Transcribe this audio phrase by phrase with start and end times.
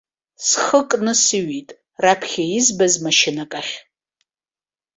[0.47, 1.69] Схы кны сыҩит,
[2.03, 3.73] раԥхьа избаз машьынак ахь.